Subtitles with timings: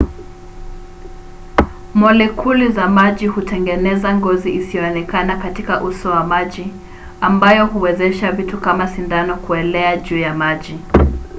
[1.93, 6.73] molekuli za maji hutengeneza ngozi isiyoonekana katika uso wa maji
[7.21, 10.79] ambayo huwezesha vitu kama sindano kuelea juu ya maji